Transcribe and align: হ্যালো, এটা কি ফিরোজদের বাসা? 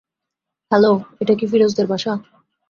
হ্যালো, 0.71 0.91
এটা 1.21 1.33
কি 1.35 1.45
ফিরোজদের 1.47 1.87
বাসা? 1.87 2.13